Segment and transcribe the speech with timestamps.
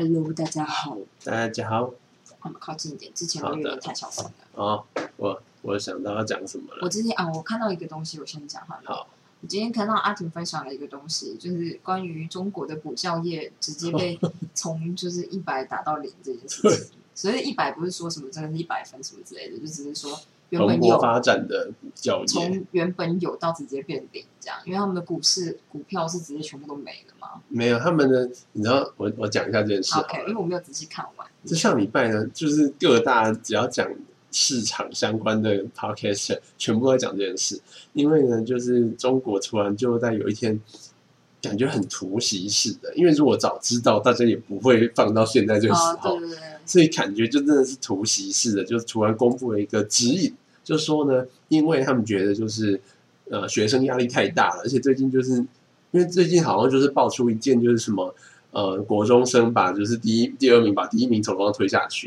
[0.00, 1.92] Hello，大家好，大家好。
[2.42, 4.32] 我们靠近一点，之前好的的有点太小声了。
[4.54, 4.84] 哦，
[5.16, 6.88] 我我想到要讲什么我了。
[6.88, 8.82] 之前啊，我看到一个东西，我先讲好了。
[8.84, 9.08] 好，
[9.40, 14.16] 我今天看到阿婷分享了一个东西，就是关于中国的补教业直接被
[14.54, 16.96] 从就是一百打到零这件事情。
[17.12, 20.16] 所以一百不是说什么真的是一百分什么之类的，就只是说
[20.50, 27.40] 原蓬本有勃发展的补教业，从原本有到直接变零这样，因为他们的股市股票是直接全部都没了嘛。
[27.48, 30.34] 没有他们的，你知道，我我讲一下这件事 OK，因为。
[30.34, 31.26] 我没有仔细看完。
[31.44, 33.86] 这上礼拜呢，就是各大只要讲
[34.30, 37.60] 市场相关的 podcast，全部都在讲这件事。
[37.92, 40.58] 因为呢，就是中国突然就在有一天，
[41.40, 42.94] 感觉很突袭式的。
[42.94, 46.18] 因为如果早知道，大家也不会放到现在这个时哦，候。
[46.18, 52.80] 对对对，所以感觉就真的是突袭式的，就是突然公布了一个指引，就说呢，因为他们觉得就是
[53.30, 55.32] 呃学生压力太大了，而且最近就是
[55.90, 58.14] 因为最近好像就是爆出一件就是什么
[58.50, 62.06] 呃国中生把就是第一第二名把第一名从楼上推下去，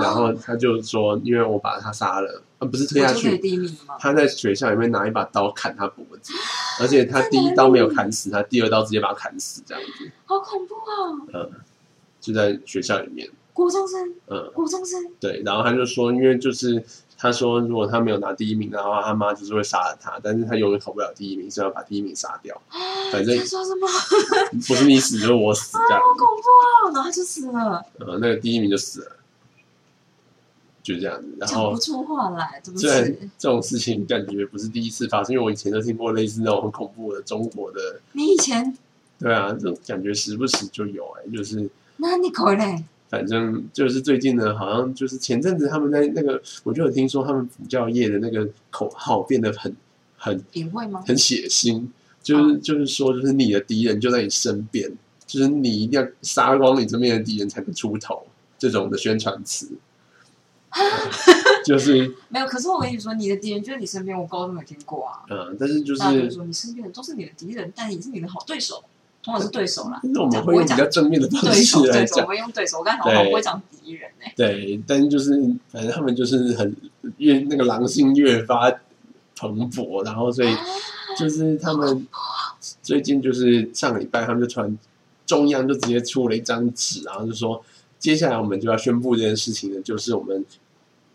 [0.00, 3.76] 然后他就说因为我把他杀了，呃不是推下去，第一名？
[3.98, 6.32] 他在学校里面拿一把刀砍他脖子，
[6.80, 10.92] 而且他第一刀没有砍死他，第二刀直接把他砍死，这样子，好恐怖啊！
[11.34, 11.50] 嗯，
[12.20, 14.50] 就在学校里面，国中生，嗯。
[14.52, 16.82] 国中生，对，然后他就说，因为就是
[17.18, 22.60] 他说，如果他没有拿第一名的话，他妈就是会杀了他，但是他永远考不了第一名，所以要把第一名杀掉。
[23.10, 23.88] 反正在说什么？
[24.68, 26.92] 不是你死就是我死这样好恐怖啊！
[26.92, 29.16] 然后他就死了，呃，那个第一名就死了，
[30.82, 31.28] 就这样子。
[31.38, 33.18] 然后讲不出话来，对。
[33.38, 38.76] 这种事情感觉不是第一次发生，因为我以前都听过类似那种很恐怖的中国的，你以前，
[39.18, 42.84] 对啊，这种感觉时不时就有哎、就是那你可嘞？
[43.08, 49.74] 反正就是最近呢，好像就是前阵子他们在那个，我就有听说他们补教业的那个口号变得很
[50.16, 51.02] 很隐晦吗？
[51.06, 51.86] 很血腥，
[52.22, 54.92] 就是就是说，就是你的敌人就在你身边，
[55.24, 58.26] 就是你一定要杀光你这边的敌人才能出头，
[58.58, 59.70] 这种的宣传词，
[61.64, 62.46] 就是 没有。
[62.46, 65.22] 可是我跟你说，你的敌人就在你身边，我高中有听过啊。
[65.30, 68.82] 嗯，但是就是说，你身边的都是你的敌人，但也是你的好对手，
[69.26, 69.98] 通常是对手啦。
[70.04, 72.78] 但是我们会用比较正面的方对式手，对手，我来讲，会用对手。
[72.78, 74.26] 我刚才好像不会讲敌人呢。
[74.36, 75.32] 对，但是就是
[75.68, 76.76] 反正他们就是很
[77.16, 78.70] 越那个狼性越发
[79.34, 80.54] 蓬勃，然后所以
[81.18, 82.06] 就是他们
[82.82, 84.78] 最近就是上个礼拜，他们就突然
[85.26, 87.60] 中央就直接出了一张纸，然后就说
[87.98, 90.44] 接下来我们就要宣布这件事情呢，就是我们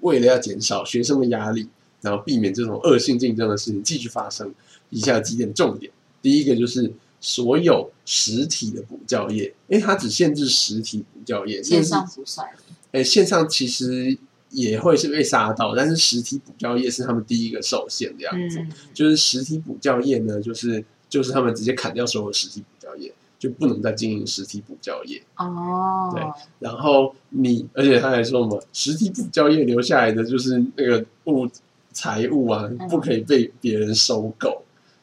[0.01, 1.69] 为了要减少学生的压力，
[2.01, 4.53] 然后避免这种恶性竞争的事情继续发生，
[4.89, 5.89] 以下几点重点。
[6.21, 12.45] 第一个就是所有实体的补教业，因为它只限制实体补教业，线上不算，
[12.91, 14.17] 诶，线上其实
[14.49, 18.59] 也会是被杀到，但是实体补教业是他们第一个受限的样子。
[18.59, 25.23] 嗯，就是实体补教业呢，就是就是他们直接砍掉所有实体补教业，就不能再经营实体补教业。
[25.37, 26.21] 哦，对
[26.59, 31.49] 然后你，而且他还说什么，实体补教业留下来的就是那个物
[31.93, 34.61] 财物啊，嗯不可以被别人收购，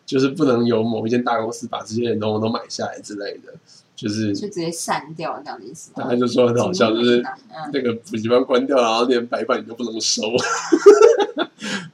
[0.09, 3.53] 就是不能有某一间大公司把这些人都都买下来之类的。
[3.95, 5.91] 就是就直接散掉这样的意思。
[5.93, 10.23] 大家就说很好笑，就是嗯，那个补习班关掉，然后连白板你都不能收。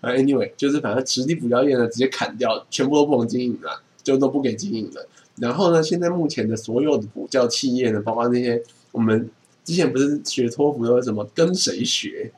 [0.02, 5.08] 啊， anyway，就是反正实体补教业呢，直接砍掉，全部都不能经营了，就都不给经营了。
[5.36, 9.30] 然后呢，现在目前的所有的补教企业呢，包括那些我们
[9.64, 12.30] 之前不是学托福都是什么跟谁学，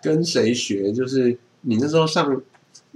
[0.00, 2.40] 跟谁学，就是你那时候上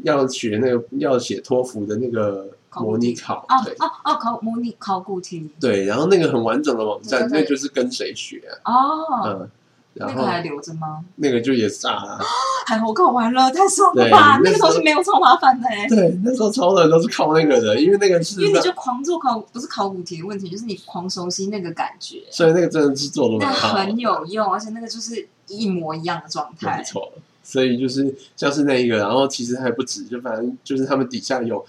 [0.02, 9.50] 要学那个要写托福的那个模拟考，哦对哦哦，考模拟考古题对，然后那个很完整的网站，那就是跟谁学啊，哦，嗯，
[9.94, 11.04] 然那个还留着吗？
[11.16, 12.20] 那个就也炸了。
[12.66, 14.38] 还 我考完了，太爽了吧！
[14.38, 26.84] 对那时候那个东西没有超麻烦的哎，对，那时候超多人都是靠那个的，因为那个是因为你就狂做考，不是考古题的问题，就是你狂熟悉那个感觉，所以那个真的是做的那蛮好的，很有用，而且那个就是一模一样的状态没。
[26.84, 27.10] 错。
[27.48, 31.64] 所以就是像是那一个，然后其实还不止，就反正就是他们底下有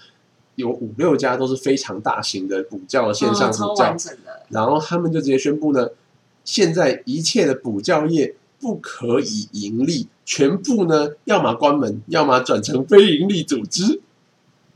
[0.56, 3.96] 有五六家都是非常大型的补教线上补教
[4.50, 5.88] 然后他们就直接宣布呢，
[6.44, 14.02] 现在一切的补教业不可以盈利，全部呢要么关门，要么转成非盈利组织。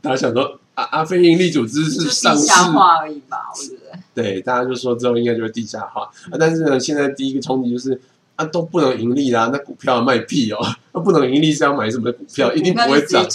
[0.01, 3.99] 大家想说啊啊，非盈利组织是上市，地下化而已吧，我觉得。
[4.15, 6.01] 对，大家就说之后应该就是地下化。
[6.31, 8.01] 啊、但是呢，现在第一个冲击就是
[8.35, 10.59] 啊，都不能盈利啦，那股票卖屁哦，
[10.91, 13.25] 那不能盈利是要买什么股票，一定不会涨。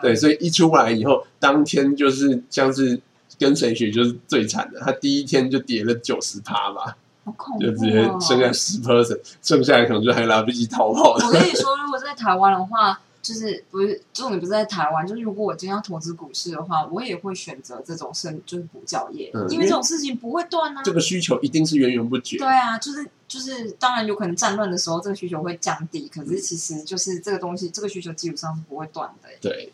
[0.00, 2.98] 对，所以一出来以后，当天就是像是
[3.38, 7.68] 跟谁学就是最惨的，他第一天就跌了九十趴吧，好恐怖、哦！
[7.68, 11.12] 就直接剩下十 percent，剩下来可能就还来不及逃跑。
[11.12, 20.82] 我跟你说，如果在台湾的话，就是不是重点不是在台湾，就是如果我今天要投资股市的话，我也会选择这种生就是补教业，嗯因为因为这种事情不会断啊。
[20.82, 22.46] 这个需求一定是源源不绝对。
[22.48, 29.72] 啊，就是就是，当然有可能战乱的时候，这个需求会降低，可是其实就是这个东西，这个需求基本上是不会断的，对。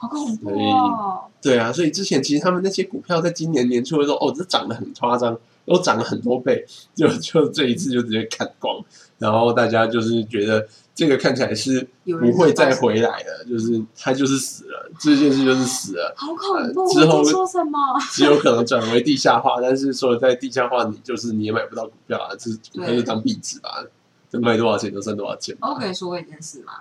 [0.00, 1.24] 好恐怖哦！
[1.42, 5.36] 对啊，所以之前其实他们那些股票在今年年初的时候，哦，这涨得很夸张，
[5.66, 6.64] 都涨了很多倍，
[6.94, 8.80] 就就这一次就直接砍光，
[9.18, 10.68] 然后大家就是觉得
[10.98, 16.12] 这个看起来是不会再回来了，就是他就是死了，这件事就是死了。
[16.16, 16.82] 好恐怖！
[16.82, 17.78] 呃之后说什么？
[18.10, 23.84] 只有可能转为地下化，但是说在地下化，你就是你也买不到股票啊，这股票就当壁纸吧，
[24.28, 25.68] 就卖多少钱就赚多少钱吧。
[25.70, 26.72] 我可以说过一件事嘛，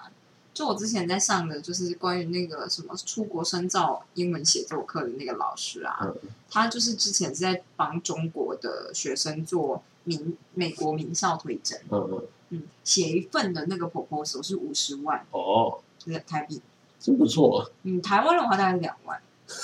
[0.52, 6.16] 就我之前在上的就是关于那个什么出国深造英文写作课的那个老师啊，嗯
[6.50, 16.62] 他就是之前是在帮中国的学生做名美国名校推荐，嗯嗯，嗯，写一份的那个 proposal 是五十万，哦，就是台币，
[17.00, 19.20] 真不错，嗯，台湾的话大概是两万，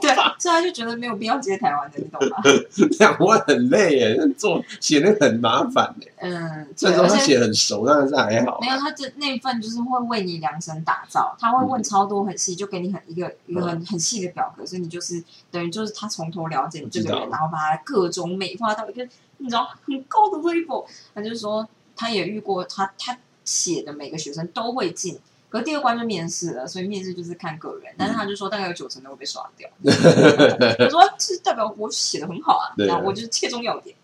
[0.00, 2.36] 对，所以他就觉得没有必要接台湾的，你懂吗？
[2.98, 6.12] 两万很累耶，做写那很麻烦耶。
[6.18, 8.66] 嗯，虽对，而且然说他写很熟，当然是还好没。
[8.66, 19.06] 有，他这那一份就是会为你量身打造，他会问超多很细，就给你很一个一个很很细的表格，所以你就是等于就是他从头了解你这个人，然后把他各种美化到一个
[19.38, 20.86] 你知道很高的 level。
[21.14, 25.18] 他就说他也遇过，他他写的每个学生都会进。
[25.48, 29.70] 可是第二关就面试了，所以面试就是看个人，但是他就说大概有九成都会被刷掉。
[29.84, 33.94] 我说这代表我写的很好啊，对啊然后我就是切中要点。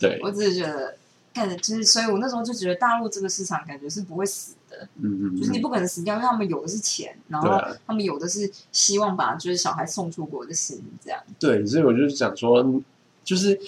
[0.00, 0.96] 对，我只是觉得，
[1.32, 11.20] 感觉就是，所以我那时候就觉得大陆这个市场感觉是不会死的，嗯嗯嗯，就是你不可能死掉，因为他们有的是钱，然后他们有的是希望把就是小孩送出国的心，这样。
[11.38, 12.82] 对，所以我就是想说，
[13.24, 13.58] 就是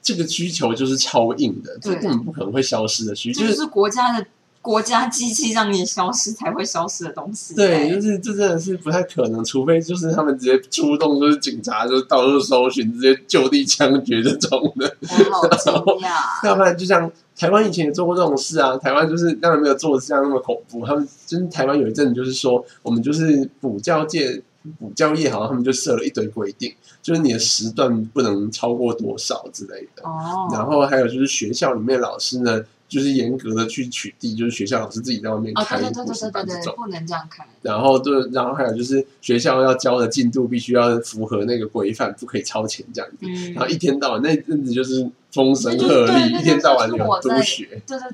[0.00, 2.02] 这个需求就是超硬的，这对。
[2.02, 4.26] 根本不可能会消失的需求，就是国家的
[4.68, 7.54] 国家机器让你消失才会消失的东西。
[7.54, 14.94] 对，就是这真的是不太可能，除非就是他们直接出动，就是警察就是到处搜寻，直接就地枪决这种的。
[15.00, 15.72] 我好惊
[16.06, 16.44] 讶。
[16.44, 24.42] 要不然就像台湾以前也做过这种事啊，台湾就是当然没有做的这样那么恐怖，他们就是台湾有一阵就是说，我们就是补教界。
[24.78, 26.70] 补教业好像他们就设了一堆规定，
[27.00, 30.02] 就是你的时段不能超过多少之类的。
[30.02, 36.74] 哦，然后还有就是学校里面老师呢，就是严格的去取缔，就是学校老师自己在外面哦，开对对对补习对对对对，班这种。
[36.76, 37.46] 不能这样开。
[37.62, 43.16] 然后对，然后还有就是学校要教的进度必须要符合那个规范，不可以超前这样子。
[43.20, 47.82] 嗯，然后一天到晚那阵子就是风声鹤唳，一天到晚就是有督学。
[47.86, 48.12] 对对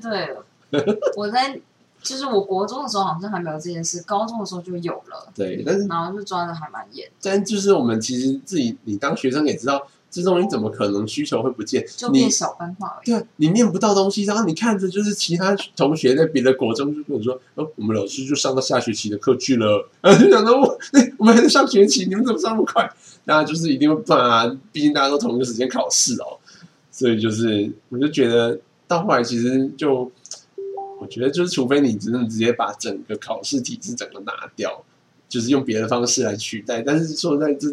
[0.71, 1.57] 对， 我在
[2.03, 11.85] 就是我国中的时候好像还没有这件事，高中的时候就有了，对，但是然后就抓的还蛮严，但就是我们其实自己，你当学生也知道，这东西怎么可能需求会不见？
[11.97, 13.01] 就变小班化了。
[13.03, 22.89] 对啊，你念不到东西，然后你看着就是其他同学在别的国中就跟我说，哦，我们老师就上到下学期的课去了，然后就想说，我哎，我们还在上学期，你们怎么上那么快？
[23.25, 26.39] 大家就是一定会办啊，毕竟大家都同一个时间考试哦，
[26.91, 28.57] 所以就是我就觉得
[28.87, 30.09] 到后来其实就，
[31.01, 34.81] 我觉得就是除非你真的直接把整个考试体制整个拿掉，
[35.27, 37.67] 就是用别的方式来取代，但是说在这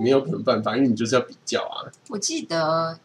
[0.00, 2.98] 没有可能办法，因为你就是要比较啊，我记得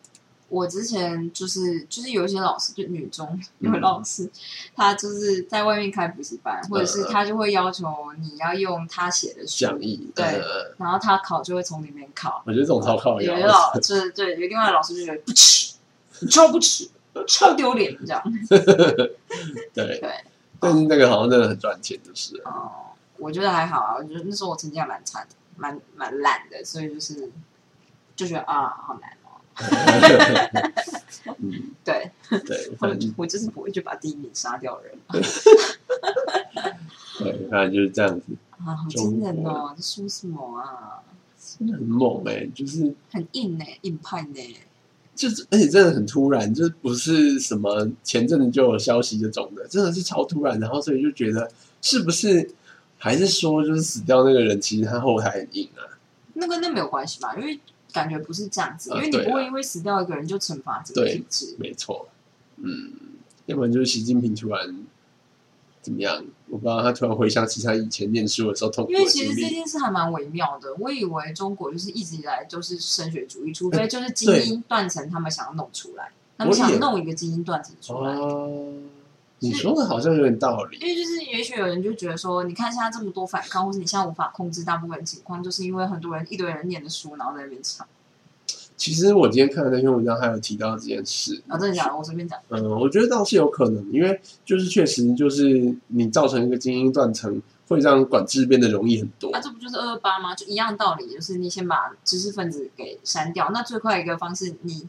[0.50, 3.28] 我之前就是就是有一些老师，就女中
[3.60, 3.74] 嗯。
[3.74, 4.30] 有老师，
[4.76, 7.86] 他就是在外面开补习班，或者是他就会要求
[8.20, 10.74] 你要用他写的，讲义，对呃。
[10.78, 12.42] 然后他考就会从里面考。
[12.46, 15.76] 我觉得这种超靠有腰的老就是对，有另外的老师就觉得不耻，
[16.22, 16.90] 你超不耻，
[17.28, 18.24] 超丢脸这样。
[18.48, 20.14] 对，对，
[20.60, 22.50] 但是那个好像真的很赚钱，就是了。
[22.50, 22.72] 哦、
[23.18, 27.30] 我觉得还好啊，我觉得那时候我成绩还蛮差的，蛮蛮懒的，所以就是
[28.16, 29.42] 就觉得啊，好难哦。
[31.40, 32.12] 嗯， 对，
[32.46, 34.94] 对， 我反正我就是不会去把第一名杀掉人
[37.20, 38.26] 对，反正就是这样子，
[38.60, 39.74] 啊，好惊人哦！
[39.76, 41.02] 这说什么啊？
[41.60, 44.58] 真的很猛哎、就是很硬呢、硬派呢、
[45.16, 51.50] 就是，而且真的很突然，就是不是什么前阵子就有消息这种的，真的是超突然，然后所以就觉得
[51.82, 52.48] 是不是
[52.98, 55.98] 还是说就是死掉那个人其实他后台很硬啊？
[56.34, 57.36] 那跟那没有关系吧？
[57.36, 57.60] 因为
[57.94, 61.56] 感觉不是这样子，呃因为你不会因为死掉一个人就惩罚这个对体制。
[61.58, 62.08] 没错，
[62.58, 62.92] 嗯，
[63.46, 64.86] 要不然就是习近平突然
[65.82, 66.24] 怎么样？
[66.50, 69.06] 我不知道他突然回想起他以前念书的时候痛苦因为。
[69.06, 78.14] 其实这件事还蛮微妙的，我以为中国就是一直以来都是升学主义，除呃非就是精英断层，他们想要弄出来，他们想弄一个精英断层出来。
[78.14, 78.72] 哦，
[79.40, 80.78] 你说的好像有点道理。
[80.80, 87.86] 因为就是，也许有人就觉得说，你看现在这么多反抗，或是你现在无法控制大部分情况，就是因为很多人一堆人念的书，然后在那边唱。
[88.76, 91.42] 其实我今天看的那篇文章，还有提到这件事。
[91.48, 91.98] 啊，真的假的？
[91.98, 92.40] 我随便讲。
[92.50, 99.32] 嗯，我觉得倒是有可能，因为就是确实就是你造成一个精英断层，会让管制变得容易很多。
[99.34, 100.36] 那、这不就是二二八吗？
[100.36, 103.50] 就一样道理，就是你先把知识分子给删掉。
[103.52, 104.88] 那最快一个方式，你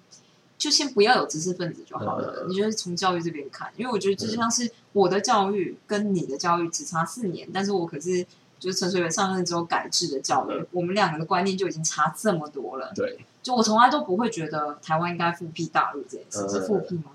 [0.58, 2.42] 就先不要有知识分子就好了。
[2.42, 8.26] 嗯你就是从教育这边看，因为我觉得这就像是我的教育跟你的教育只差四年，但是我可是
[8.58, 12.92] 就是陈水扁上任之后改制的教育，嗯我们两个的观念就已经差这么多了。
[12.94, 17.12] 对，就我从来都不会觉得台湾应该复辟大陆这件事，嗯是复辟吗？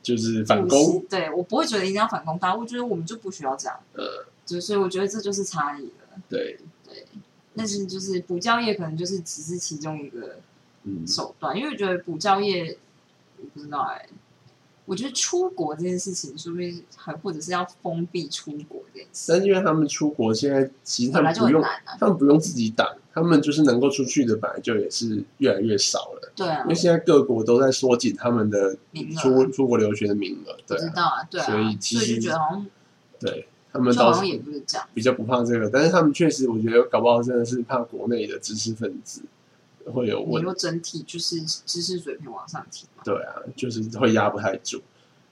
[0.00, 1.04] 就是反攻。
[1.10, 3.76] 对我不会觉得一定要反攻大陆，我觉得我们就不需要这样。
[3.94, 6.20] 呃，就所以我觉得这就是差异了。
[6.28, 7.06] 对，对，
[7.56, 10.36] 但是就是补教业可能就是只是其中一个
[10.82, 12.76] 嗯，手段，因为我觉得补教业，
[13.44, 14.08] 我不知道哎、
[14.86, 21.62] 我觉得出国这件事情，说不定还或者是要封闭出国这件事，但是因为他们出国，现在其实他们不用。
[21.98, 26.32] 他们不用自己挡，他们就是能够出去的本来就也是越来越少了。
[26.34, 28.76] 对啊因为，现在各国都在缩紧他们的
[29.20, 32.66] 出出国留学的名额，对啊，知道啊，对啊，所所以其实就觉得好像
[33.20, 34.86] 对他们倒是也不是这样。
[34.92, 39.22] 比较不怕这个，但是他们确实，我觉得搞不好真的是怕国内的知识分子
[39.92, 40.38] 会有问题。
[40.38, 43.02] 你说整体就是知识水平往上提嘛？
[43.04, 44.80] 对啊，就是会压不太住。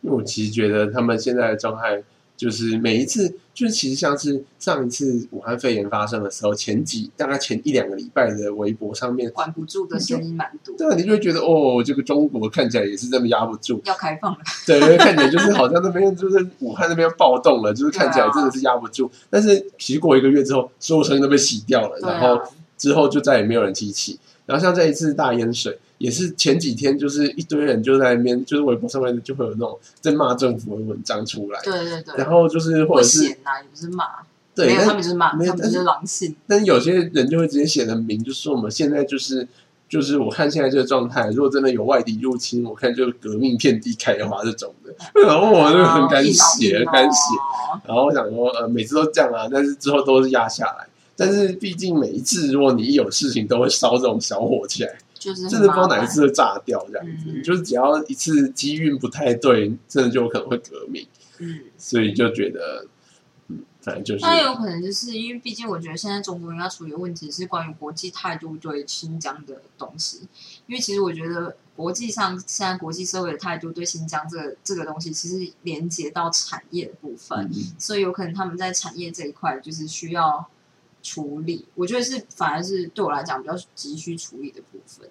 [0.03, 2.03] 因为我其实觉得他们现在的状态，
[2.37, 14.39] 就是每一次，就是其实像是上一次武汉肺炎发生的时候，前几大概前一两个礼拜的微博上面，管不住的声音蛮多，对啊，你就会觉得哦，这个中国看起来也是这么压不住，要开放了。
[14.67, 19.09] 对，因为看起来就是好像那边就是武汉那边暴动了，就是看起来真的是压不住。
[19.31, 24.19] 但是其实过一个月之后，所有声音都被洗掉了，然后啊，之后就再也没有人提起。
[24.47, 34.05] 然后像这一次大淹水，也是前几天就是一堆人就在那边，就是微博上面就会有那种在骂政府的文章出来，对对对，然后就是或者是显呐，也不是骂，
[34.55, 36.35] 对，没有，他们就是骂，他们就是狼性。
[36.47, 39.47] 但是有些人就会直接写的明，就说我们现在就是
[39.89, 44.93] 就是我看现在这个状态，如果真的有外敌入侵，我看就是革命遍地开花这种的。
[45.25, 47.19] 然后我就很敢写，敢写。
[47.37, 50.87] 哦然后我想说，呃，每次都这样啊，但是之后都是压下来。
[51.25, 57.27] 但是毕竟每一次，如果你一有事情，都会烧这种小火起来，就是真的不知道哪一次会炸掉这样子。
[57.29, 61.07] 嗯就是只要一次机运不太对，真的就有可能会革命。
[61.39, 62.87] 嗯，所以就觉得，
[63.49, 70.29] 嗯，反正就是那有可能就是因为，毕竟我觉得现在中国人要处理的问题是关于国际态度对新疆的东西。
[70.67, 80.47] 因为其实我觉得国际上现在国际社会的态度对新疆这个这个东西，其实连接到产业的部分，嗯所以有可能他们在产业这一块就是需要
[81.03, 81.67] 处理。
[81.75, 85.09] 我觉得是反而是对我来讲比较急需处理的部分。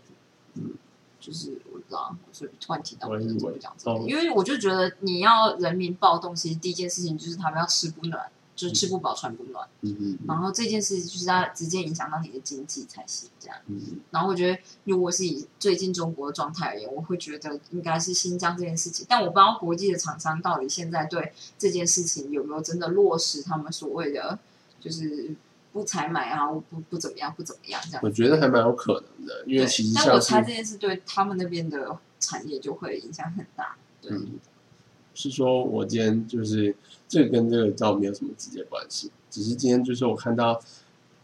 [0.55, 0.74] 嗯，
[1.19, 9.65] 就是我不知道，所以突然提到我以为怎么讲这个哦因为我就觉得你要人民暴动，其实第一件事情就是他们要吃不暖，就是吃不饱穿不暖。
[9.81, 13.57] 嗯嗯然后这件事就是要直接影响到你的经济才行，这样。
[13.67, 24.38] 嗯然后我觉得，如果是以最近中国的状态而言，我会觉得应该是新疆这件事情，但我不知道国际的厂商到底现在对这件事情有没有真的落实他们所谓的
[24.81, 25.33] 就是
[25.72, 28.01] 不采买啊，不不怎么样，不怎么样这样。
[28.04, 33.75] 我觉得还蛮有可能的，因为其实但我猜这件事对他们那边的产业就会影响很大。
[34.01, 34.40] 对，嗯，
[35.13, 36.75] 是说我今天就是
[37.08, 40.62] 这个跟这个倒没有什么直接关系，只是今天就是我看到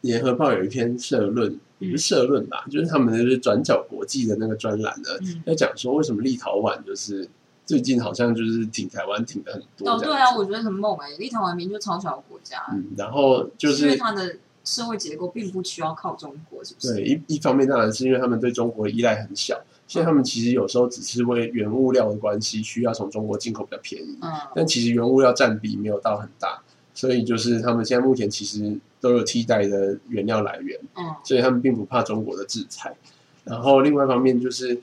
[0.02, 7.28] 联合报有一篇社论，也不是社论吧，就是他们就是转角国际的那个专栏呢，嗯，在讲说为什么立陶宛就是
[7.68, 16.94] 最近好像就是挺台湾挺的很多哦，对啊，我觉得很猛哎、立陶宛明明就超小的国家，嗯，然后就是因为它的社会结构并不需要靠中国，是不是？
[16.96, 26.62] 对一一方面当然是因为他们对中国的依赖很小，现在他们其实有时候只是为原物料的关系需要从中国进口比较便宜，嗯，但其实原物料占比没有到很大，
[26.94, 31.04] 所以就是他们现在目前其实都有替代的原料来源，嗯。
[31.24, 32.96] 所以他们并不怕中国的制裁。
[33.44, 34.78] 然后另外一方面就是，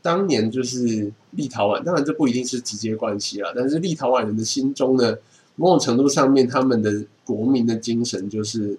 [0.00, 5.16] 当年就是立陶宛，当然这不一定是直接关系啦，但是立陶宛人的心中呢，
[5.56, 8.78] 某种程度上面他们的国民的精神就是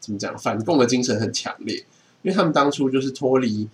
[0.00, 1.76] 怎么讲，反共的精神很强烈，
[2.22, 3.68] 因为他们当初就是脱离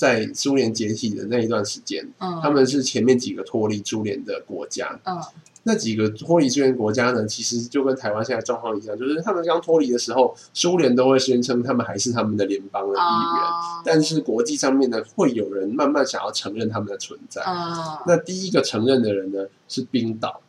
[0.00, 5.20] 在苏联解体的那一段时间，嗯，他们是前面几个脱离苏联的国家，嗯
[5.64, 17.42] 那几个脱离苏联国家呢，其实就跟台湾现在状况一样，就是他们刚脱离的时候，苏联都会宣称他们还是他们的联邦的一员，啊，但是国际上面呢，会有人慢慢想要承认他们的存在。
[17.42, 17.76] 嗯
[18.06, 20.40] 那第一个承认的人呢是冰岛，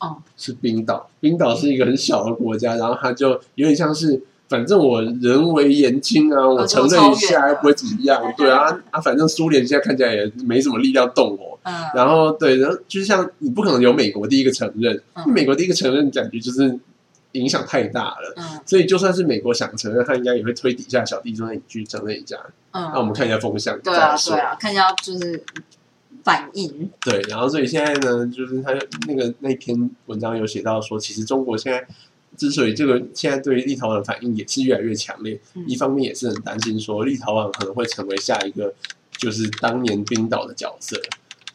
[0.00, 1.10] 哦是冰岛。
[1.20, 11.58] 冰岛是一个很小的国家，然后它就有点像是，反正我人为言轻啊，我承认一下又不会怎么样， 对啊啊，反正苏联现在看起来也没什么力量动我。
[11.64, 16.78] 嗯，然后对，然后就像你不可能有美国第一个承认，美国第一个承认感觉就是
[17.32, 18.34] 影响太大了。
[18.36, 18.60] 嗯。
[18.64, 22.36] 所以就算是美国想承认，他应该也会推底下小弟说：“那你去承认一下。”
[22.70, 25.42] 嗯，那我们看一下风向，对啊对啊，看一下就是
[26.22, 28.72] 反应，对，然后所以现在呢，就是他
[29.08, 31.84] 那个那篇文章有写到说，其实中国现在
[32.36, 38.72] 之所以这个现在对于立陶宛的反应也是越来越强烈，嗯一方面也是很担心说立陶宛可能会成为下一个
[39.18, 40.96] 就是当年冰岛的角色，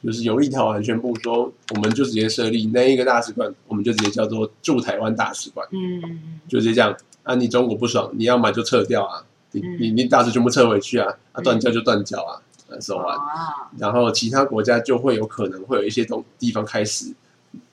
[0.03, 12.41] 就是由立陶宛宣布说，我们就直接设立那一个大使馆，我们就直接叫做驻台湾大使馆，嗯嗯就直接这样啊，你中国不爽，你要么就撤掉啊，你嗯你你大使全部撤回去啊，啊嗯断交就断交啊
[12.79, 13.15] ，so 嗯，完。
[13.15, 17.13] 啊，然后其他国家就会有可能会有一些东地方开始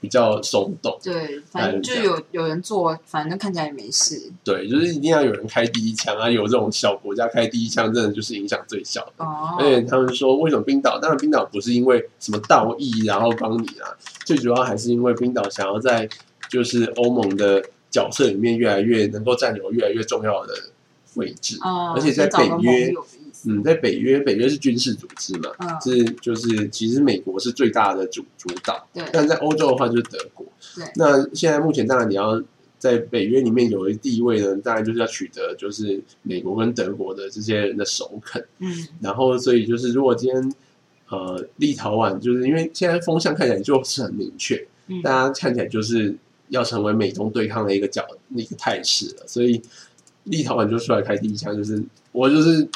[0.00, 9.25] 比较松动，对，反正就有有人做，反正看起来也没事对，就是一定要有人开第一枪啊，有这种小国家开第一枪，真的就是影响最小的。
[9.25, 10.99] 哦而，且他们说，为什么冰岛？
[10.99, 13.90] 当然，冰岛不是因为什么道义然后帮你啊，
[14.25, 16.08] 最主要还是因为冰岛想要在
[16.50, 20.54] 就是欧盟的角色里面越来越能够占有越来越重要的
[21.14, 21.58] 位置。
[21.62, 22.92] 哦，而且在北约
[23.49, 28.87] 嗯，在北约，北约是军事组织嘛，嗯，是就是其实美国是最大的主主导。
[28.93, 30.47] 对但在欧洲的话就是德国。
[30.76, 32.43] 对那现在目前当然你要
[32.78, 38.45] 在北约里面有一地位呢，当然就是要取得就是美国跟德国的这些人的首肯。
[38.59, 40.52] 嗯然后所以就是如果今天
[41.09, 46.14] 呃立陶宛就是因为现在风向看起来就是很明确，嗯大家看起来就是
[46.50, 49.61] 要成为美中对抗的一个角一个态势了，所以
[50.25, 52.69] 立陶宛就出来开第一枪，就是我就是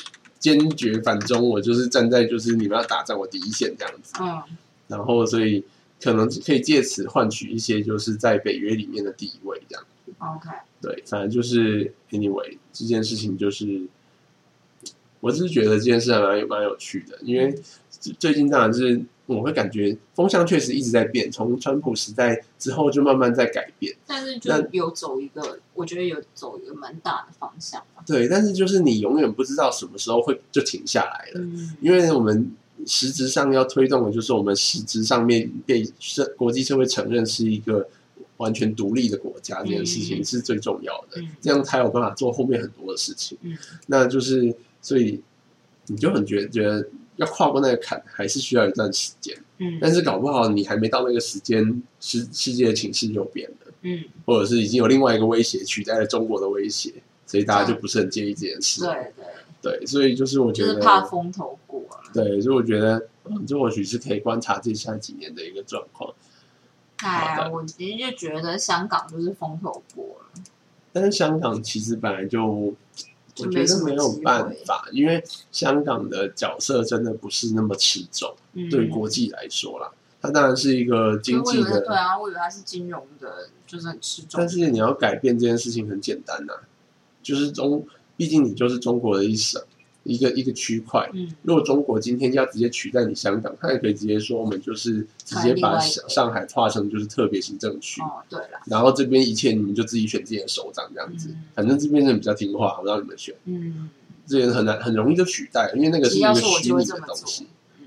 [0.43, 4.13] 坚决反中，我就是站在就是你们要打在我第一线这样子。
[4.21, 4.43] 嗯。
[4.89, 5.65] 然后所以
[6.03, 9.85] 可能可以借此换取一些就是在北约里面的地位，这样
[10.19, 10.51] ，OK，
[10.83, 13.87] 对，反正就是 anyway 这件事情就是，
[15.21, 17.55] 我只是觉得这件事还蛮有蛮有趣的，因为
[17.89, 19.01] 最最近当然是
[19.35, 31.77] 我会感觉风向确实一直在变，从川普时代之后就慢慢在改变，但是就那有走一个，我觉得有走一个蛮大的方向吧，对，但是就是你永远不知道什么时候会就停下来了，嗯。
[31.81, 32.55] 因为我们
[32.87, 37.89] 实质上要推动的就是我们实质上面被社国际社会承认是一个
[38.39, 41.29] 完全独立的国家，这件事情嗯是最重要的，嗯。
[41.41, 43.39] 这样才有办法做后面很多的事情。
[43.43, 43.57] 嗯。
[43.87, 45.21] 那就是所以
[45.87, 49.37] 你就很觉得觉得要跨过那个坎，还是需要一段时间。
[49.59, 56.93] 嗯但是搞不好你还没到那个时间，世世界的情势就变了，嗯，或者是已经有另外一个威胁取代了中国的威胁，
[57.27, 58.81] 所以大家就不是很介意这件事。
[58.81, 59.13] 对
[59.63, 66.13] 对，对，所以就是我觉得就是怕风头过了，对，所以我觉得，嗯，这或许是可以观察接下来几年的一个状况。
[66.97, 70.43] 哎呀，我其实就觉得香港就是风头过了，
[70.93, 72.75] 但是香港其实本来就，
[73.39, 79.91] 我觉得没有办法，因为香港的角色真的不是那么持重，嗯，对国际来说啦，
[80.21, 86.53] 它当然是一个经济的对，啊，我以为它是金融的，就是很吃重但，是你要改变这件事情很简单呐、
[87.23, 89.63] 就是中，毕竟你就是中国的一省，
[90.05, 101.29] 一个一个区块，嗯如果中国今天要直接取代你香港，他也可以直接说我们就是直接把上上海划成就是特别行政区，哦，对了，然后这边一切你们就自己选自己的首长这样子。
[101.29, 103.91] 嗯反正这边人比较听话，我让你们选，嗯。
[104.25, 107.47] 这也很难很容易就取代，因为那个是一个其实要是我虚拟就会这么做的东西。，
[107.81, 107.87] 嗯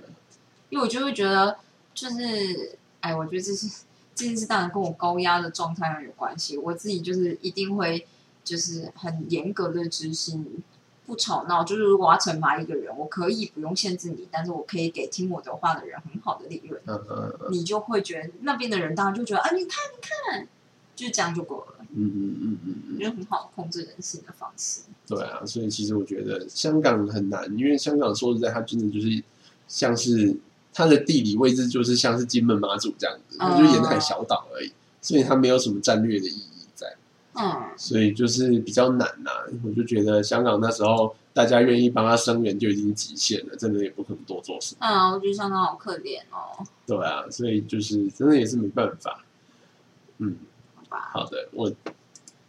[0.69, 1.58] 因为我就会觉得，
[1.93, 3.67] 就是，哎，我觉得这是
[4.13, 6.58] 这件事当然跟我高压的状态有关系。
[6.58, 8.06] 我自己就是一定会
[8.43, 10.45] 就是很严格的执行，
[11.06, 11.63] 不吵闹。
[11.63, 16.82] 就是如果我要惩罚一个人，我可以不用限制你，但是我可以给听我的话的人很好的利润。
[16.86, 20.48] 嗯嗯嗯你就会觉得那边的人当然就觉得啊，你看你看，
[20.96, 24.82] 就这样就够了，嗯嗯嗯嗯嗯，就很好控制人性的方式。
[25.08, 29.24] 对啊，所以其实我觉得香港很难，因为香港说实在，它真的就是
[29.68, 30.36] 像是
[30.74, 36.55] 它的地理位置就是像是金门马祖这样子，它就是沿海小岛而已，所以它没有什么战略的意义在。
[37.38, 39.32] 嗯，所以就是比较难呐、
[39.63, 44.88] 我就觉得香港那时候大家愿意帮他声援就已经极限了，真的也不可能多做什么。
[44.88, 49.24] 嗯，我觉得香港好可怜哦，对啊，所以就是真的也是没办法。
[50.19, 50.38] 嗯，
[50.76, 51.10] 好吧。
[51.13, 51.71] 好的，我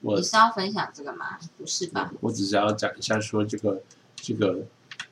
[0.03, 1.37] 我你是要分享这个吗？
[1.59, 2.13] 不是吧？
[2.21, 3.83] 我只是要讲一下说这个
[4.15, 4.61] 这个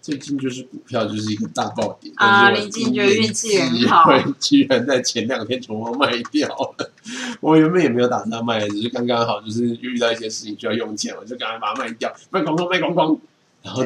[0.05, 4.05] 最近就是股票就是一个大爆点啊但是我你今天觉得运气很好，
[4.39, 6.93] 居然在前两天全部卖掉了。
[7.41, 13.17] 我原本也没有打算卖，只是刚刚好就是遇到一些事情需要用钱，我就赶快把它卖掉，卖光光卖光光。
[13.63, 13.83] 然后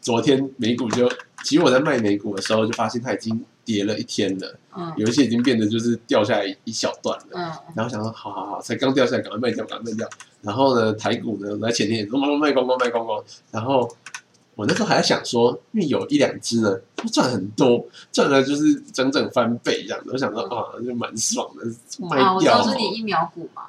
[0.00, 1.08] 昨天美股就，
[1.44, 7.26] 其实我在卖美股的时候就发现它已经跌了一天了，嗯有一些已经变得就是掉下来一小段了。
[7.34, 10.08] 嗯然后想说，好好好，才刚掉下来，赶快卖掉，赶快卖掉。
[10.40, 13.22] 然后呢，台股呢，我在前天也说卖卖光光卖光光。
[13.52, 13.88] 然后
[14.54, 16.78] 我那时候还在想说，因为有一两只呢，
[17.12, 20.10] 赚很多，赚了就是整整翻倍这样子。
[20.12, 21.64] 我想说，啊，就蛮爽的，
[22.06, 23.68] 卖啊，我知掉、道是你疫苗股嘛，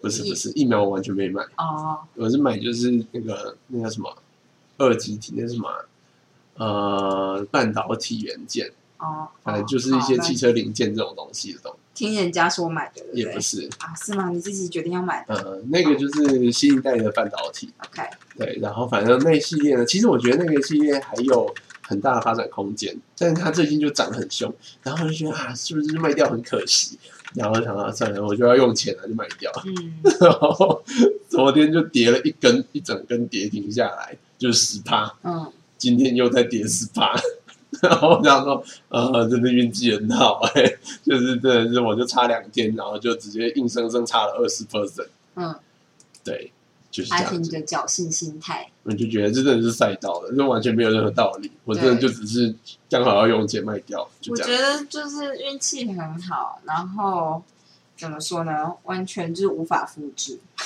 [0.00, 4.14] 不是不是，疫苗我完全没买，哦，我是买就是那个那个什么？
[4.78, 5.68] 二级体，那什么？
[5.68, 5.86] 啊
[6.58, 13.40] 呃半导体元件，哦，反正就是一些汽车零件这种东西的东西听人家说买的，对不对也不？
[13.40, 14.28] 是，啊，是吗？
[14.30, 18.02] 你自己决定要买的呃，那个就是新一代的半导体，？OK，
[18.36, 26.98] 对，然后反正那系列呢，其实我觉得那个系列还有很大的发展空间，但是它最近就涨很凶，然后就觉得啊，是不是卖掉很可惜？
[27.34, 29.50] 然后想到算了，我就要用钱了，就卖掉。
[29.66, 30.82] 嗯， 然后
[31.28, 35.12] 昨天就跌了一根，一整根跌停下来，就是十趴。
[35.22, 37.14] 嗯，今天又再跌十趴，
[37.82, 40.62] 然后这样说，呃，真的运气很好哎、
[41.04, 45.54] 就是真的是我就差两天，然后就直接硬生生差了二十 percent，嗯，
[46.24, 46.52] 对，
[46.90, 47.50] 就是这还凭样子。
[47.50, 51.50] 着侥幸心态，我就觉得这真的是赛道的，这完全没有任何道理。
[51.64, 52.54] 我真的就只是
[52.88, 54.36] 刚好要用钱卖掉，就我。
[54.36, 57.42] 觉得就是运气很好，然后
[57.96, 58.72] 怎么说呢？
[58.84, 60.38] 完全就是无法复制，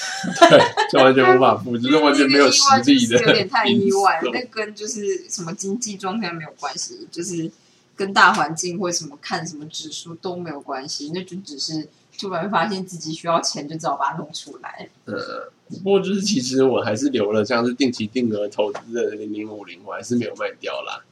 [0.50, 7.50] 对，就完全无法复制，这完全没有实力的有点太意外那跟就是什么经济状态没有关系，就是
[7.94, 11.86] 跟大环境或什么看什么指数都没有关系，那就只是
[12.18, 14.88] 突然发现自己需要钱，就只好把它弄出来。
[15.04, 21.04] 呃，不过就是其实我还是留了像是定期定额投资的零零五零，我还是没有卖掉啦。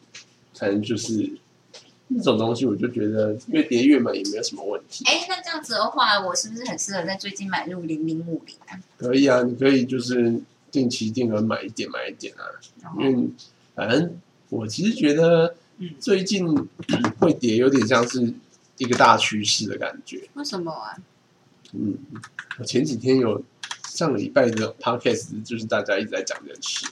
[0.54, 1.30] 反正就是
[2.08, 5.04] 那种东西，我就觉得越跌越买也没有什么问题。
[5.04, 8.80] 哎，那这样子的话，我是不是很适合在最近买入零零五零啊？
[8.96, 10.40] 可以啊，你可以就是
[10.70, 12.42] 定期定额买一点买一点啊，
[12.98, 13.28] 因为
[13.74, 14.18] 反正
[14.48, 16.46] 我其实觉得嗯最近
[17.20, 18.32] 会跌有点像是
[18.78, 20.28] 一个大趋势的感觉。
[20.34, 20.96] 为什么啊？
[21.72, 21.94] 嗯，
[22.58, 23.42] 我前几天有
[23.88, 26.86] 上个礼拜的 podcast，就是大家一直在讲这件事，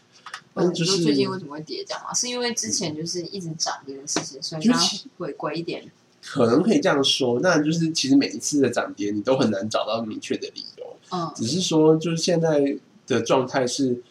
[0.57, 2.15] 但是就你说是最近为什么会跌这样吗？
[2.15, 5.85] 是因为之前就是一直涨这件事情，所以它就是回归一点。
[6.23, 14.03] 可能可以这样说，那就是其实每一次的涨跌，你都很难找到明确的理由，嗯只是说就是现在的状态是，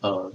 [0.00, 0.30] 呃，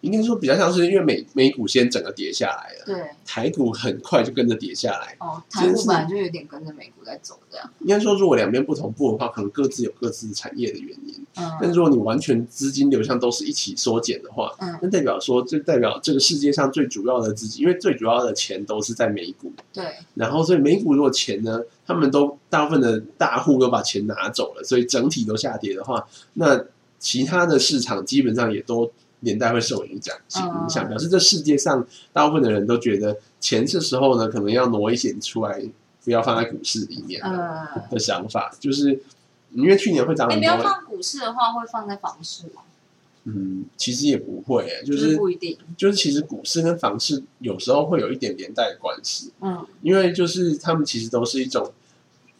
[0.00, 5.16] 应该说比较像是因为美美股先整个跌下来了，对，台股很快就跟着跌下来。
[5.18, 7.68] 哦，台股本来就有点跟着美股在走这样。
[7.80, 11.14] 应该说，如果两边不同步的话，可能各自有各自产业的原因。
[11.36, 19.84] 嗯如果你完全资金流向都是一起缩减的话，嗯，那代表说，这代表这个世界上最主要的资金，因为最主要的钱都是在美股，对，
[20.14, 26.64] 然后所以美股如果钱呢，他们都大部分的大户都把钱拿走了，所以整体都下跌的话，那
[26.98, 35.62] 其他的市场基本上也都连带会受影响嗯影响，表示这世界上大部分的人都觉得钱这时候呢，可能要挪一些出来，
[36.04, 39.00] 不要放在股市里面呃，的想法，就是
[39.52, 42.62] 因为去年会涨很多，你不要放股市的话，会放在房市吗？
[43.24, 45.58] 嗯，其实也不会、欸，就就是是不一定。
[45.76, 49.66] 就是其实股市跟房市有时候会有一点连带的关系，嗯。
[49.82, 51.70] 因为就是他们其实都是一种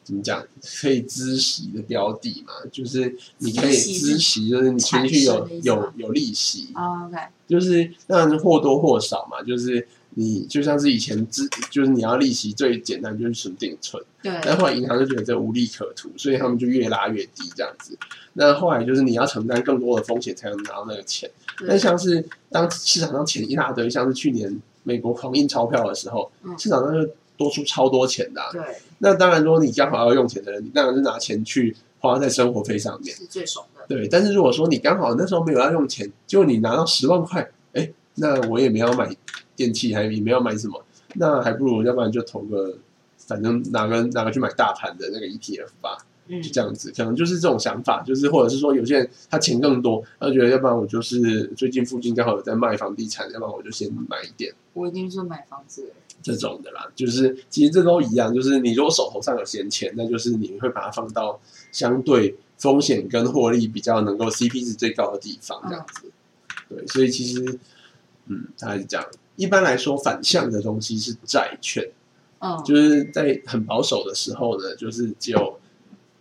[0.09, 0.43] 怎么讲，
[0.81, 17.95] 可以孳息的标的嘛，就是你可以孳息就是你存续有有有利息，哦，OK，就是当然或多或少嘛，就是你就像是以前资，就是你要利息最简单就是存定存，对，但后来银行就觉得这无利可图，所以他们就越拉越低这样子。
[18.33, 21.31] 那后来就是你要承担更多的风险才能拿到那个钱。
[21.61, 28.61] 那像是当市场上钱一大堆，像是去年美国狂印钞票的时候，嗯市场上就多出超多钱的啊、对，
[28.99, 33.15] 那当然，如果你刚好要用钱的人，你当然是拿钱去花在生活费上面。
[33.17, 33.83] 是最爽的。
[33.89, 39.09] 对，但是如果说你刚好那时候没有要用钱，结果你拿到十万块，哎，那我也没有买
[39.57, 42.77] 电器，还也没有买什么，那还不如要不然就投个，
[43.17, 45.97] 反正拿个拿个去买大盘的那个 ETF 吧。
[46.31, 55.93] 嗯就这样子，可能就是这种想法，就是或者是说有些人他钱更多，他觉得要不然我就是最近附近刚好有在卖房地产，要不然我就先买一点我已经是买房子的。
[56.23, 56.87] 这种的啦。
[56.95, 61.41] 就是其实这都一样，就是你如果手头上有闲钱，那就是你会把它放到
[61.73, 66.11] 相对风险跟获利比较能够 CP 值最高的地方，这样子。
[66.69, 67.59] 对，所以其实
[68.27, 69.07] 嗯，大概是这样。
[69.37, 71.89] 一般来说，反向的东西是债券。
[72.41, 75.59] 嗯，就是在很保守的时候呢，就是只有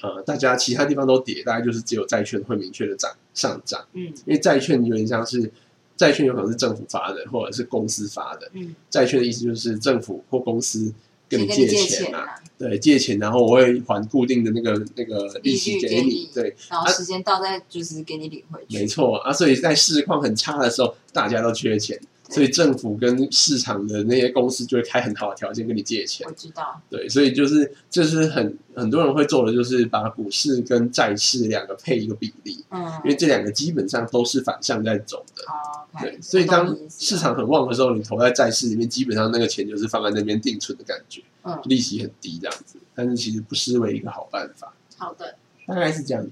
[0.01, 5.51] 呃大家其他地方都跌，大概就是只有债券会明确的涨上涨，嗯因为债券有点像是
[5.97, 10.93] 债券有可能是政府发的或者是公司发的，嗯，债券的意思就是政府或公司
[11.27, 18.77] 跟你借钱啊，啊，对，借钱然后我会还固定的那个那个利息给你给你，对，然后时间到再就是给你领回去。
[18.77, 26.27] 没错啊，所以在市况很差的时候，大家都缺钱，所以政府跟市场的那些公司就会开很好的条件跟你借钱。
[26.27, 35.43] 我知道，对，所以就是这是很很多人会做的，就是把股市跟债市两个配一个比例，嗯，因为这两个基本上都是反向在走的。
[35.43, 45.35] 哦对，所以当市场很旺的时候，你投在债市里面，基本上那个钱就是放在那边定存的感觉，嗯，利息很低这样子，但是其实不失为一个好办法，好的，
[45.65, 46.29] 大概是这样子。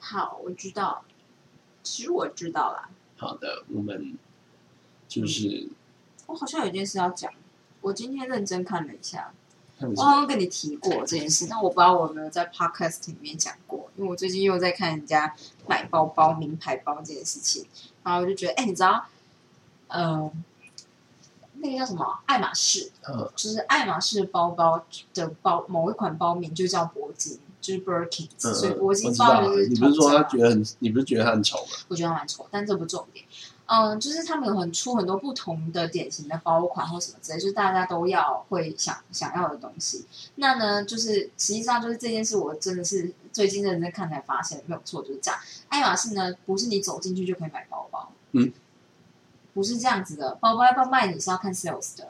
[0.00, 1.04] 好，我知道，
[1.84, 2.88] 其实我知道啦。
[3.16, 4.14] 好的，我们
[5.08, 5.68] 就是
[6.26, 7.32] 我好像有一件事要讲，
[7.80, 9.32] 我今天认真看了一下，
[9.96, 15.34] 我好像跟你提过这件事，但我不知道我有没有在 podcast 里面讲过，因为我最近又在看人家
[15.66, 17.64] 买包包、名牌包这件事情，
[18.02, 19.06] 然后我就觉得，哎、你知道，
[19.88, 20.30] 呃，
[21.54, 31.72] 那个叫什么爱马仕，嗯就是爱马仕包包的包某一款包名就叫铂金，就是 Birkin，、嗯，所以铂金包你不是说他觉得很，你不是觉得他很丑吗？
[31.88, 33.24] 我觉得他蛮丑，但这不重点。
[33.68, 40.06] 嗯，就是他们有很出很多不同的典型的包款或什么之类，就是大家都要会想想要的东西。
[40.36, 45.38] 那呢，就是实际上就是这件事，我真的是最近认真看才发现没有错，就是这样。
[45.68, 48.50] 爱马仕呢，不是你走进去就可以买包包，嗯，
[49.52, 50.34] 不是这样子的。
[50.40, 52.08] 包包要不要卖，你是要看 sales 的。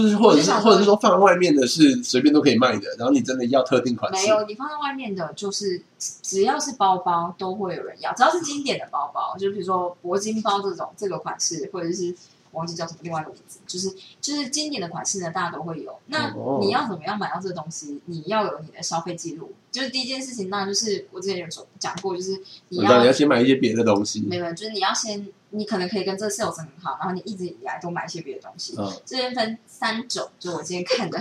[0.00, 12.14] 哼，就是或者是或者是说放在外面的是随便都可以卖的，然后你真的要特定款式，没有，你放在外面的，就是只只要是包包都会有人要，只要是经典的包包，就比如说铂金包这种这个款式，或者是
[12.52, 15.94] 忘记叫什么另外一个名字，就是就是经典的款式呢，大家都会有。
[16.06, 18.00] 那哦你要怎么样买到这个东西？
[18.04, 28.74] 你要有你的消费记录，就是第一件事情，那就是我之前有说讲过，就是你要你要先买一些别的东西，没有，就是你要先，你可能可以跟这个 sales 很好，然后你一直以来都买一些别的东西。
[28.78, 31.20] 嗯这边分三种，就我今天看的，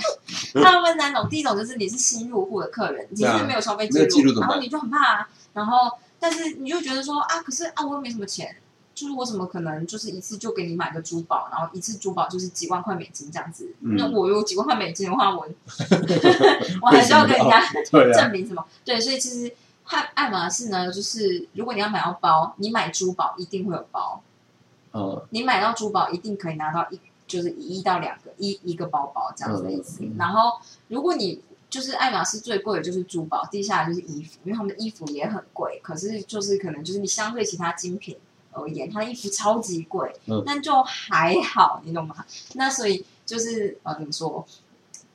[0.53, 1.27] 它们分三种。
[1.29, 8.55] 第一种就是你是新入户的客人，你是没有消费记录然后你就很怕、啊，然后但是你就觉得说啊，可是啊我又没什么钱，
[8.95, 13.73] 就是我怎么可能就是一次就给你买个珠宝，然后一次珠宝就是几万块美金这样子？
[13.81, 15.45] 嗯那我有几万块美金的话，我
[16.81, 17.61] 我还是要跟人家
[18.13, 18.63] 证明什么？
[18.85, 19.53] 对，所以其实
[19.91, 24.21] 爱爱马仕呢，就是如果你要买到包，你买珠宝一定会有包，
[24.93, 30.03] 嗯你买到珠宝一定可以拿到一就是一一到两个一一个包包这样子的意思。
[30.03, 38.17] 嗯嗯嗯然后如果你就是爱马仕最贵的就是珠宝，接下来就是衣服，因为他们的衣服也很贵，可是就是可能就是你相对其他精品
[38.51, 42.25] 而言，它的衣服超级贵，嗯但就还好，你懂吗？
[42.55, 44.45] 那所以就是呃怎么说？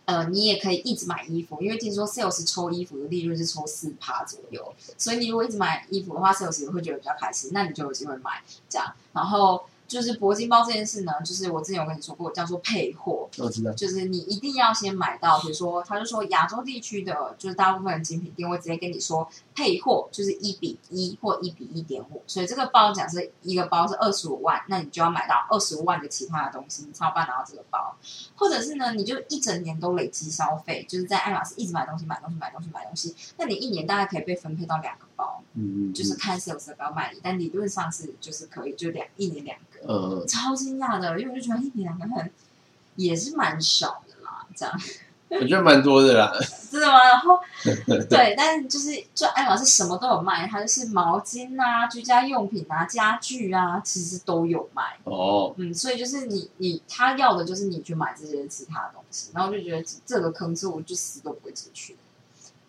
[0.07, 8.93] 呃，你也可以一直买衣服，因为听说 sales 抽衣服的利润是抽四趴左右，所以你如果一直买衣服的话，sales 也会觉得比较开心，那你就有机会买这样。
[9.13, 27.97] 然后就是铂金包这件事呢，就是我之前有跟你说过，叫做配货，我知道，就是你一定要先买到，比如说，他就说亚洲地区的，就是大部分的精品店会直接跟你说配货就是一比一或一比一点五，所以这个包假设一个包是二十五万，那你就要买到二十五万的其他的东西，你才有办法拿到这个包。
[28.35, 39.65] 或者是呢，你就一整年都累积消费，就是在爱马仕一直买东西、买东西、买东西、买东西，那你一年大概可以被分配到两个包，嗯嗯，就是看 sales 的包卖你，但理论上是就是可以就两一年两个。
[39.89, 42.31] 嗯超惊讶的，因为我就觉得一年两个很
[42.97, 44.81] 也是蛮少的啦，这样
[45.29, 46.33] 嗯，我觉得蛮多的啦，
[46.71, 46.99] 真的吗？
[47.05, 47.39] 然后
[48.09, 54.97] 对，但是就是就爱马仕什么都有卖，它就是毛巾啊、居家用品啊、家具啊，其实都有卖。
[55.05, 61.99] 哦，嗯，所以就是你你他要的就是你去买这些其他的东西，然后就觉得这这个坑是我就死都不会进去的。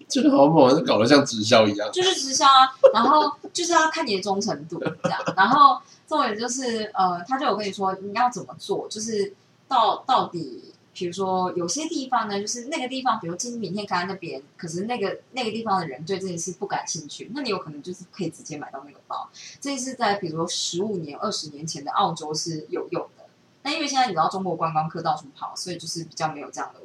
[0.07, 9.33] 这个好猛，搞得像直销一样，就是直销啊，然后就是要看你的忠诚度这样，然后重点就是呃，他就有跟你说你要怎么做，就是
[9.67, 19.29] 到到底，比如说有些地方呢，就是那个地方，比如今明天开那边，可是那个那个地方的人对这件事不感兴趣，那你有可能就是可以直接买到那个包。
[19.59, 23.25] 这是在比如说十五年、二十年前的澳洲是有用的，
[23.63, 26.79] 那因为现在你知道中国观光客到处跑，所以就是比较没有这样的。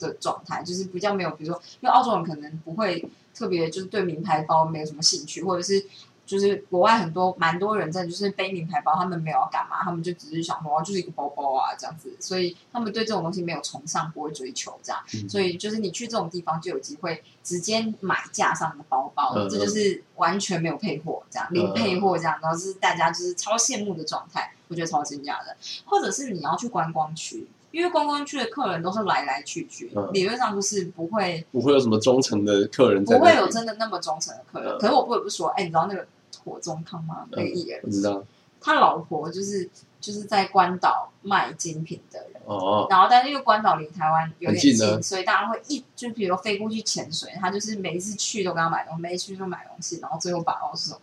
[0.00, 5.86] 的状态就是比较没有，比如说，因为澳洲人可能不会特别就是对名牌包没有什么兴趣，或者是
[6.26, 27.48] 就是国外很多蛮多人真的就是背名牌包，他们没有要干嘛，他们就只是想说哦就是一个包包啊这样子，所以他们对这种东西没有崇尚，不会追求这样，嗯所以就是你去这种地方就有机会直接买架上的包包，嗯这就是完全没有配货这样，零配货这样，然后是大家就是超羡慕的状态，我觉得超惊讶的，或者是你要去观光区。
[27.70, 34.72] 因为观光区的客人都是来来去去，嗯理论上就是不会不会有什么忠诚的客人在那里，不会有真的那么忠诚的客人。
[34.72, 36.06] 嗯可是我不得不说，哎，你知道那个
[36.44, 37.26] 火中康吗？
[37.30, 38.22] 那个艺人我，知道，
[38.60, 39.68] 他老婆就是
[40.00, 42.40] 就是在关岛卖精品的人。
[42.44, 51.00] 哦，然后，但是因为关岛离台湾有点很近呢所以大家会一就比如飞过去潜水，他就是每一次去都跟他买东西，每一次去都买东西，然后最后把到手的。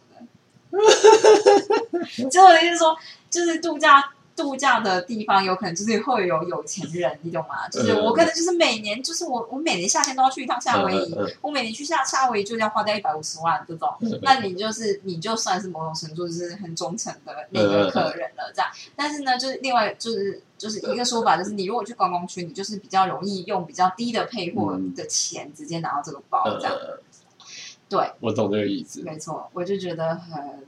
[2.29, 2.97] 最后的意思是说，
[3.29, 4.03] 就是度假
[4.37, 7.67] 度假的地方，有可能就是会有有钱人，你懂吗？
[7.69, 13.89] 就是嗯我可能就是每年，就是我我每年夏天都要去一趟夏威夷，嗯嗯嗯我每年去夏夏威夷就要花掉一百五十万这种，
[14.21, 18.69] 那你就是你就算是某种程度就是很忠诚的那个客人了，这样。
[18.95, 26.77] 但是呢，就是另外就是就是一个说法，就是你如果去观光区，你就是比较容易用比较低的配货的钱直接拿到这个包嗯这样。
[27.89, 29.01] 对，我懂这个意思。
[29.01, 30.65] 没错，我就觉得很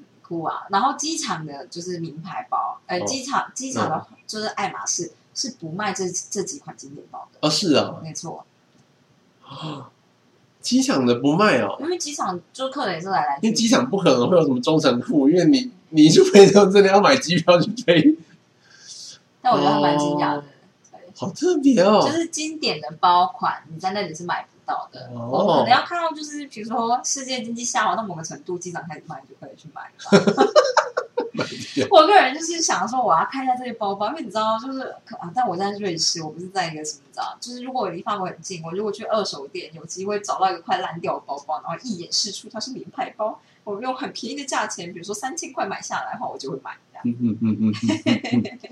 [0.70, 8.46] 然后机场的就是名牌包，呃，哦机场机场的就是爱马仕是不卖这这几款经典包的，哦，是啊，没错，
[10.62, 18.18] 机场的不卖哦，因为机场就客人也是来来去去，因为机场不可能会有什么忠诚库，因为你你就非洲真的要买机票去飞，
[19.42, 20.44] 但我觉得还蛮惊讶的，
[20.92, 22.12] 对，好特别哦就。
[22.12, 25.10] 是经典的包款，你在那里是买不到的。
[25.16, 30.54] 哦我可能要看到就是比如说世界经济下滑到某个程度，机场开始卖就可以去买了。
[31.90, 34.82] 我个人就是想说，我要看一下这些包包，因为你知道，就是
[35.20, 46.78] 啊，但我在瑞士，我不是在一个什么，你知道，就是如果我离法国很近，我如果去二手店有机会找到一个快烂掉的包包，然后一眼识出它是名牌包，我用很便宜的价钱，比如说三千块买下来的话，我就会买。
[47.06, 47.74] 嗯嗯嗯嗯，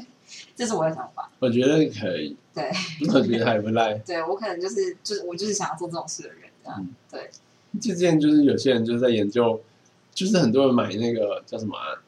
[0.54, 1.32] 这是我的想法。
[1.40, 2.72] 我觉得可以，对，
[3.14, 3.94] 我觉得还不赖。
[4.00, 6.88] 对我可能就是就是我就是想要做这种事的人，这样。
[7.12, 7.30] 对，
[7.80, 9.62] 之前就是有些人就是在研究，
[10.12, 12.02] 就是很多人买那个叫什么、啊、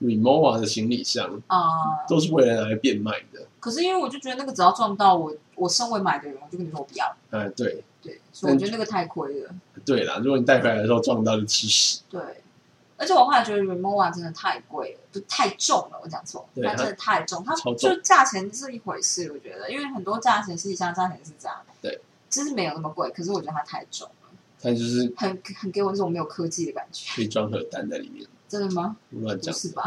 [0.00, 3.46] Remova 的行李箱，啊、都是为了拿来变卖的。
[3.60, 7.16] 可是因为我就觉得那个只要撞到我，我身为买的人，我就跟你说我不要。
[7.30, 9.54] 哎，对对，所以我觉得那个太亏了。
[9.84, 12.00] 对啦，如果你带回来的时候撞到就吃屎。
[12.10, 12.20] 对，
[13.02, 24.28] 而且我后来觉得 Remova 真的太贵了，就太重了，我讲错，对它真的太重，它就价钱是一回事，我觉得，因为很多价钱行李箱价钱是这样，对，就是没有那么贵，可是我觉得它太重了，
[24.60, 28.96] 它就是很很给我那种没有科技的感觉，可以装核弹在里面，真的吗？
[29.10, 29.52] 乱讲。
[29.52, 29.82] 不是吧？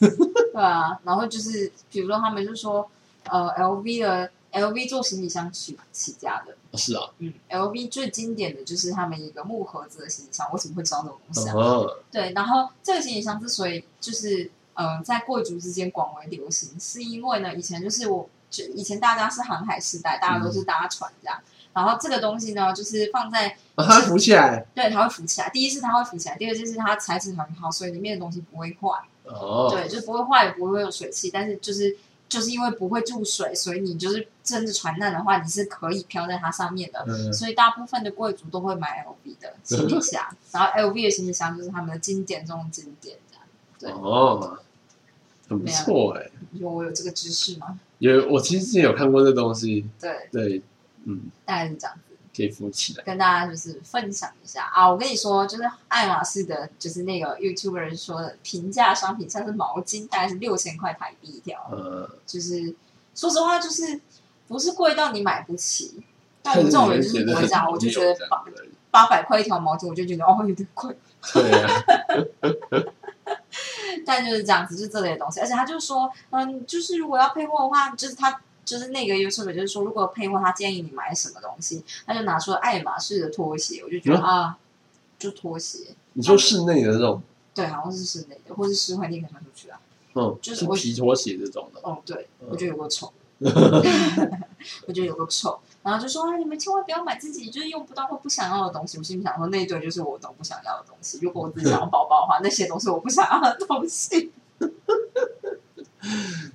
[0.00, 2.90] 对啊，然后就是比如说他们就说，
[3.24, 6.56] 呃，LV 的 LV 做行李箱起起家的。
[6.70, 11.54] 哦是啊，嗯，LV 最经典的就是他们一个木盒子的行李箱，我怎么会知道这种东西啊？
[11.54, 21.40] 哦，对，然后这个行李箱之所以就是呃在贵族之间广为流行，是因为呢以前就是我就以前大家是航海时代，大家都是搭船这样，
[21.72, 24.66] 然后这个东西呢就是放在把它浮起来。
[24.74, 28.88] 对它会浮起来，第一是它会浮起来，第二就是它材质很好，所以里面的东西不会坏，
[29.24, 31.96] 哦，对，就是不会坏，也不会有水汽，但是就是。
[32.28, 37.04] 就是因为不会注水，所以你就是真的船难的话，你是可以漂在它上面的。
[37.08, 43.16] 嗯，所以大部分的贵族都会买 LV 的行李箱，然后 LV 的行李箱就是他们的经典中的经典，
[43.80, 43.96] 这样。
[43.96, 44.58] 对哦，
[45.48, 46.30] 很不错哎。
[46.50, 47.78] 你说我有这个知识吗？
[47.98, 50.62] 有，我其实之前有看过这东西，对，对，
[51.04, 52.07] 嗯，大概是这样子，
[52.38, 53.04] 可以浮起来。
[53.04, 54.88] 跟大家就是分享一下啊。
[54.88, 62.74] 我跟你说，就是爱马仕的，就是那个 YouTuber 说的平价商品，像是毛巾，大概是六千块台币一条，呃，就是
[63.14, 64.00] 说实话，就是
[64.46, 66.02] 不是贵到你买不起。
[66.40, 68.44] 但我这种人就是不会这样，我就觉得八
[68.90, 70.96] 八百块一条毛巾，我就觉得哦有点贵。
[71.32, 71.84] 对啊，
[74.06, 84.58] 但就是这样子，就是这类的东西，而且他就说，嗯，就是如果要配货的话，就是他就是那个 YouTube 就是说，如果配货，他建议你买什么东西，他就拿出了爱马仕的拖鞋，我就觉得、嗯啊，
[85.18, 87.22] 就拖鞋，你说室内的这种，
[87.54, 89.80] 对，好像是室内的，或是室外你可以穿出去啊。
[90.14, 91.80] 嗯，就是我是皮拖鞋这种的。
[91.82, 98.98] 哦，对，嗯我觉得有个丑，我觉得有个 丑，然后就说啊，你们千万不要买自己就是用不到或不想要的东西。
[98.98, 101.18] 我心里想说，那一堆就是我都不想要的东西。
[101.22, 104.30] 如果我自己想要 包包的话，那些都是我不想要的东西。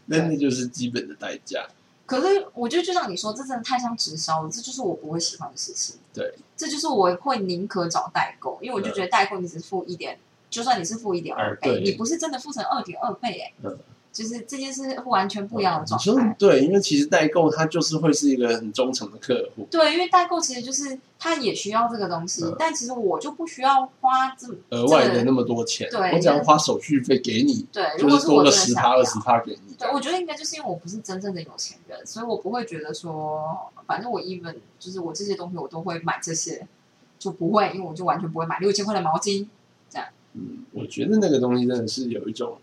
[0.06, 1.66] 那那就是基本的代价。
[2.06, 5.96] 可是我觉得，就像你说，这真的太像直销了，这就是我不会喜欢的事情。
[6.14, 13.78] 对，这就是我会宁可找代购，因为我就觉得代购你只付一点，就算你是付一点二倍，你不是真的付成二点二倍，哎、嗯
[14.14, 16.36] 就是这件事完全不一样的状态。
[16.38, 29.74] 对，因为其实代购它就是会是一个很忠诚的客户，对，因为代购其实就是他也需要这个东西，嗯但其实我就不需要花这么额外的那么多钱，对我只要花手续费给你，对，如就是果多个十趴、二十趴给你。
[29.76, 36.68] 对，我觉得应该就是因为我不是真正的有钱人，所以我不会觉得说，反正我 even 就是我这些东西我都会买这些，
[37.18, 39.48] 就不会，因为我就完全不会买六千块的毛巾
[39.90, 40.08] 这样。
[40.34, 42.58] 嗯，我觉得那个东西真的是有一种，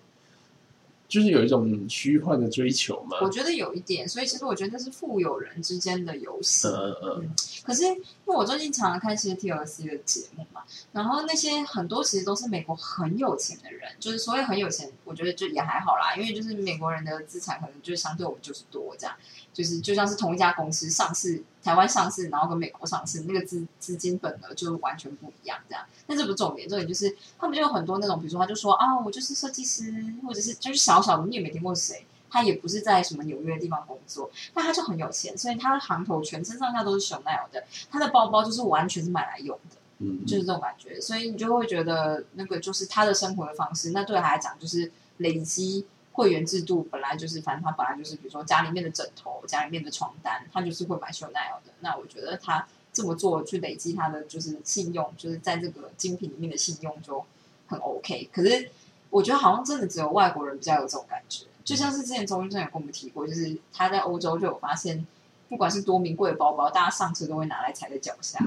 [1.11, 3.19] 就是有一种虚幻的追求嘛。
[3.21, 6.69] 我觉得有一点，所以其实我觉得那是富有人之间的游戏。
[6.69, 7.31] 嗯嗯嗯，
[7.65, 19.17] 可是因为我最近常常看一些 TLC 的节目嘛，然后那些很多其实都是美国很有钱的人，就是所谓很有钱，我觉得就也还好啦，因为就是美国人的资产可能就相对我们就是多这样，
[19.53, 25.85] 就是就像是同一家公司上市，台湾上市，然后跟美国上市，那个资资金本额就完全不一样这样。
[26.07, 29.93] 但这不是重点，重点就是他们就有很多那种，比如说他就说啊，我就是设计师，
[30.27, 32.07] 或者是就是小小的，你也没听过谁。
[32.33, 43.91] 他也不是在什么纽约的地方工作，但他就很有钱，所以他的行头全身上下都是 Chanel 的，他的包包就是完全是买来用的，嗯，就是这种感觉，所以你就会觉得那个就是他的生活的方式。
[43.91, 45.85] 那对他来讲，就是累积
[46.21, 51.73] 会员制度，本来就是，反正他本来就是，比如说家里面的枕头、家里面的床单，他就是会买 Chanel 的。
[51.81, 57.25] 那我觉得他这么做去累积他的就是信用，就是在这个精品里面的信用就
[57.67, 58.29] 很 OK。
[58.31, 58.71] 可是
[59.09, 65.07] 我觉得好像真的只有外国人比较有这种感觉，就像是之前周医生有跟我们提过，就是他在欧洲就有发现，
[65.49, 68.39] 不管是多名贵的包包，大家上车都会拿来踩在脚下，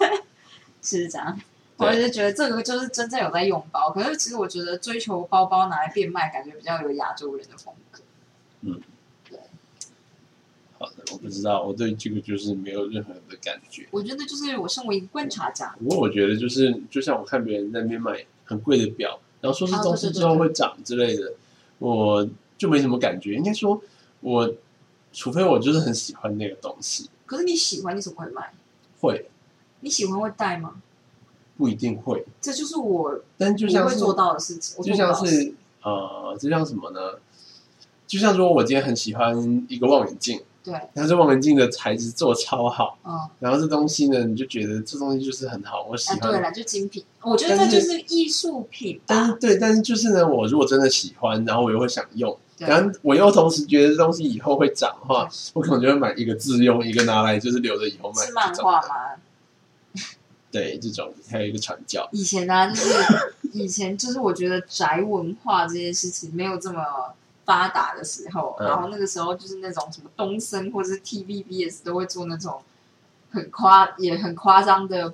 [0.82, 1.40] 是这样。
[1.76, 8.00] 我对就觉得这个就是真正有在用包，可是其实我觉得追求包包拿来变卖，感觉比较有亚洲人的风格。
[8.60, 8.80] 嗯，
[9.28, 9.38] 对
[10.78, 13.88] 好的，我不知道，我对这个就是没有任何的感觉。
[13.90, 21.32] 我觉得就是我身为一个观察家，不过我觉得就是，就像我看别人在那边买很贵的表，然后说是啊东西之后会涨之类的，
[21.78, 23.34] 我就没什么感觉。
[23.34, 23.82] 应该说，
[24.20, 24.54] 我
[25.12, 28.52] 除非我就是很喜欢那个东西，可是你喜欢你怎么会买？
[29.00, 29.28] 会
[29.80, 30.80] 你喜欢会戴吗？
[31.56, 34.82] 不一定会，这就是我但就像是会做到的事情。
[34.82, 37.00] 就像是呃，就像什么呢？
[38.06, 46.30] 就像说我今天很喜欢一个望远镜，对，但是望远镜的材质做超好，嗯，然后这东西呢，你就觉得这东西就是很好，我喜哎，欢。
[46.30, 49.02] 对了，就精品，我觉得这就是是艺术品吧。
[49.06, 58.26] 但是对，但是就是呢，我如果真的喜欢，然后我又会想用，然后我又同时觉得这东西以后会涨的话，我可能就会买一个自用，一个拿来就是留着以后卖。
[58.26, 58.80] 是漫画？
[58.80, 58.88] 吗？
[60.54, 62.08] 对，这种还有一个传教。
[62.12, 62.92] 以前呢、就是
[63.52, 66.80] 以前就是我觉得宅文化这件事情没有这么
[67.44, 68.68] 发达的时候，嗯。
[68.68, 72.62] 然后那个时候就是那种什么东森或者是 TVBS 都会做那种
[73.32, 75.12] 很夸也很夸张的，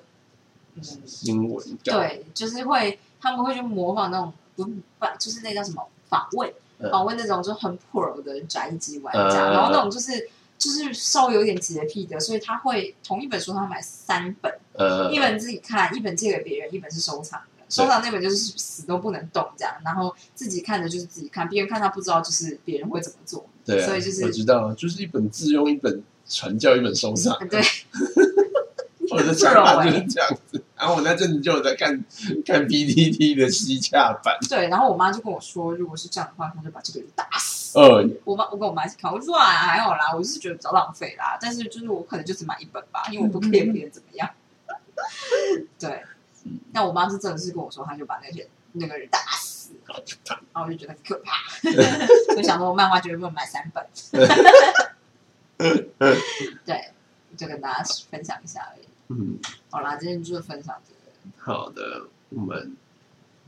[0.74, 0.82] 嗯，
[1.22, 6.90] 英文，对，就是会他们会去模仿那种不不就是那叫什么访问嗯。
[6.90, 9.52] 访问那种就很 pro 的宅机玩家，嗯。
[9.54, 10.28] 然后那种就是
[10.60, 14.52] 就是稍微有点洁癖的，所以他会同一本书他买三本。
[14.74, 17.64] 呃一，本自己看，一本借给别人，一本是收藏的。
[17.68, 23.44] 收藏那本就是死都不能动这样，然后自己看的就是自己看，别人看他不知道，就是别人会怎么做。
[23.64, 27.36] 对啊，所以就是我知道，就是一本自用，一本传教，一本收藏。
[27.40, 27.62] 嗯对，
[29.10, 30.62] 我的想法就是这样子。
[30.76, 32.04] 然后我那阵子就有在看
[32.46, 37.78] 看 PTT 的西洽版，对，然后我妈就跟我说，如果是这样的话，她就把这个人打死。
[37.78, 44.30] 呃，我妈，我跟我妈一起看，我就说啊，还好啦，我是觉得比较浪费啦，但是就是我可能就只买一本吧，因为我不 care 别人怎么样。
[45.78, 46.02] 对，
[46.72, 49.70] 那我妈是真的是跟我说，她就把那些那个人打死。
[50.24, 51.36] 然后我就觉得很可怕。
[52.34, 53.84] 就想说，漫画绝对不能买三本。
[56.64, 56.90] 对，
[57.36, 58.79] 就跟大家分享一下而已。
[59.12, 59.36] 嗯，
[59.70, 62.76] 好啦，今天就是分享这个，好的，我们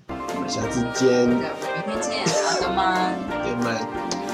[0.09, 3.15] 我们下次见，对，我们明天见，好的吗？
[3.31, 4.32] 再见。